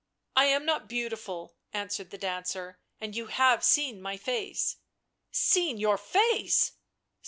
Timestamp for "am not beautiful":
0.45-1.57